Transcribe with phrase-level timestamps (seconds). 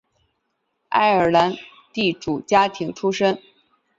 [0.89, 1.53] 爱尔兰
[1.93, 3.39] 地主家庭出身。